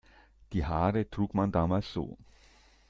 [0.53, 2.17] Die Haare trug man damals so.